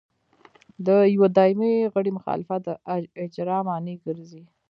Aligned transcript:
د 0.87 0.87
یوه 1.15 1.27
دایمي 1.37 1.73
غړي 1.93 2.11
مخالفت 2.17 2.61
د 2.65 2.67
اجرا 3.23 3.57
مانع 3.67 3.95
ګرځي. 4.05 4.43